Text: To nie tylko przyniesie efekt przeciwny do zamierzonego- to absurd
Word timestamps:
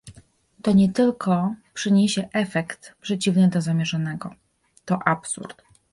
To 0.61 0.71
nie 0.73 0.93
tylko 0.93 1.55
przyniesie 1.73 2.29
efekt 2.33 2.95
przeciwny 3.01 3.47
do 3.47 3.61
zamierzonego- 3.61 4.35
to 4.85 4.99
absurd 5.07 5.63